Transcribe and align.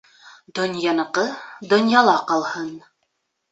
Донъяныҡы 0.59 1.27
донъяла 1.75 2.17
ҡалһын. 2.35 2.75